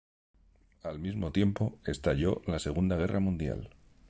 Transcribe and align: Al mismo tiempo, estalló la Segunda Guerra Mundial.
Al 0.81 0.97
mismo 0.97 1.31
tiempo, 1.31 1.77
estalló 1.85 2.41
la 2.47 2.57
Segunda 2.57 2.95
Guerra 2.97 3.19
Mundial. 3.19 3.69